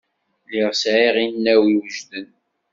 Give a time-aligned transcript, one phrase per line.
[0.45, 2.29] Lliɣ sɛiɣ inaw iwejden.